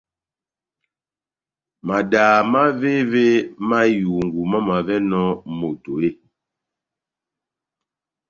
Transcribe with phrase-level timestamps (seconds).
[1.87, 6.17] Madaha mávévémá ihungu mamavɛnɔni moto eeeh?